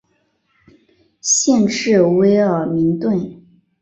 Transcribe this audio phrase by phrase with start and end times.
[1.21, 3.39] 县治威尔明顿。